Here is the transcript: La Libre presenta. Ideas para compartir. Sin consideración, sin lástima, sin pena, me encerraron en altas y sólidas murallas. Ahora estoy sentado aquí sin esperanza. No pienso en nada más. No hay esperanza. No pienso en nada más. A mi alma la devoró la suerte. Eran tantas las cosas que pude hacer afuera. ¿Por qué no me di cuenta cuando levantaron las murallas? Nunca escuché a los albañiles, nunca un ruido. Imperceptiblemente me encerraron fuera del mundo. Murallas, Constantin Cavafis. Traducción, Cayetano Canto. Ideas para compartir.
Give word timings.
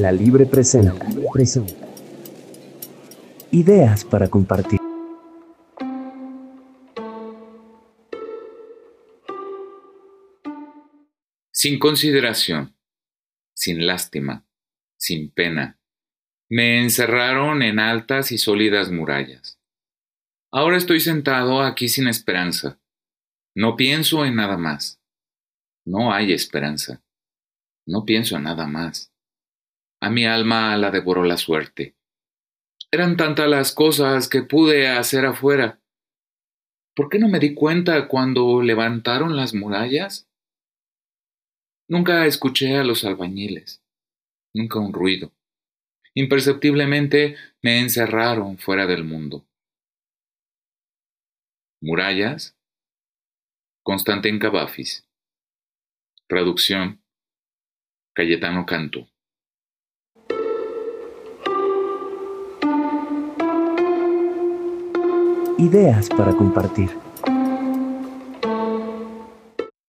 La 0.00 0.12
Libre 0.12 0.46
presenta. 0.46 0.94
Ideas 3.50 4.02
para 4.06 4.30
compartir. 4.30 4.80
Sin 11.52 11.78
consideración, 11.78 12.74
sin 13.52 13.86
lástima, 13.86 14.46
sin 14.96 15.30
pena, 15.30 15.78
me 16.48 16.80
encerraron 16.80 17.62
en 17.62 17.78
altas 17.78 18.32
y 18.32 18.38
sólidas 18.38 18.90
murallas. 18.90 19.60
Ahora 20.50 20.78
estoy 20.78 21.00
sentado 21.00 21.60
aquí 21.60 21.90
sin 21.90 22.08
esperanza. 22.08 22.80
No 23.54 23.76
pienso 23.76 24.24
en 24.24 24.36
nada 24.36 24.56
más. 24.56 24.98
No 25.84 26.10
hay 26.10 26.32
esperanza. 26.32 27.02
No 27.84 28.06
pienso 28.06 28.38
en 28.38 28.44
nada 28.44 28.66
más. 28.66 29.10
A 30.02 30.08
mi 30.08 30.24
alma 30.24 30.76
la 30.76 30.90
devoró 30.90 31.24
la 31.24 31.36
suerte. 31.36 31.94
Eran 32.90 33.16
tantas 33.16 33.48
las 33.48 33.72
cosas 33.72 34.28
que 34.28 34.42
pude 34.42 34.88
hacer 34.88 35.26
afuera. 35.26 35.80
¿Por 36.96 37.08
qué 37.08 37.18
no 37.18 37.28
me 37.28 37.38
di 37.38 37.54
cuenta 37.54 38.08
cuando 38.08 38.62
levantaron 38.62 39.36
las 39.36 39.54
murallas? 39.54 40.28
Nunca 41.88 42.26
escuché 42.26 42.76
a 42.76 42.84
los 42.84 43.04
albañiles, 43.04 43.82
nunca 44.54 44.78
un 44.78 44.92
ruido. 44.92 45.32
Imperceptiblemente 46.14 47.36
me 47.62 47.80
encerraron 47.80 48.58
fuera 48.58 48.86
del 48.86 49.04
mundo. 49.04 49.46
Murallas, 51.80 52.56
Constantin 53.82 54.38
Cavafis. 54.38 55.08
Traducción, 56.28 57.02
Cayetano 58.14 58.66
Canto. 58.66 59.08
Ideas 65.60 66.08
para 66.08 66.32
compartir. 66.32 67.09